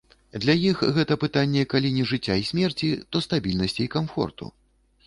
[0.43, 4.53] Для іх гэта пытанне калі не жыцця і смерці, то стабільнасці і камфорту.